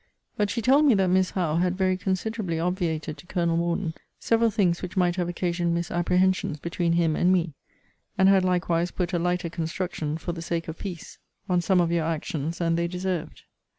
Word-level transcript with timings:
But 0.35 0.49
she 0.49 0.63
told 0.63 0.85
me 0.85 0.95
that 0.95 1.09
Miss 1.09 1.29
Howe 1.29 1.57
had 1.57 1.77
very 1.77 1.95
considerably 1.95 2.59
obviated 2.59 3.19
to 3.19 3.27
Colonel 3.27 3.55
Morden 3.57 3.93
several 4.19 4.49
things 4.49 4.81
which 4.81 4.97
might 4.97 5.15
have 5.15 5.29
occasioned 5.29 5.75
misapprehensions 5.75 6.57
between 6.57 6.93
him 6.93 7.15
and 7.15 7.31
me; 7.31 7.53
and 8.17 8.27
had 8.27 8.43
likewise 8.43 8.89
put 8.89 9.13
a 9.13 9.19
lighter 9.19 9.51
construction, 9.51 10.17
for 10.17 10.31
the 10.31 10.41
sake 10.41 10.67
of 10.67 10.79
peace, 10.79 11.19
on 11.47 11.61
some 11.61 11.79
of 11.79 11.91
your 11.91 12.05
actions 12.05 12.57
than 12.57 12.77
they 12.77 12.87
deserved. 12.87 13.43